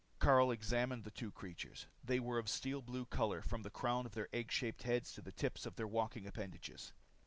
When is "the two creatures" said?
1.03-1.85